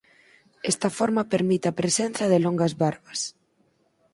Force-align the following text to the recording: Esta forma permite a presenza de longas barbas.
Esta 0.71 0.89
forma 0.97 1.29
permite 1.33 1.65
a 1.69 1.77
presenza 1.79 2.25
de 2.31 2.39
longas 2.45 2.73
barbas. 2.83 3.19